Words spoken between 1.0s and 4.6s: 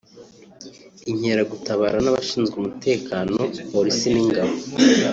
Inkeragutabara n’abashinzwe umutekano (polisi n’ingabo)